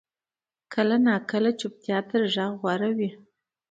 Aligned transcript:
کله 0.73 0.95
ناکله 1.07 1.49
چپتیا 1.59 1.97
تر 2.09 2.21
غږ 2.33 2.51
غوره 2.61 2.89
وي. 2.97 3.09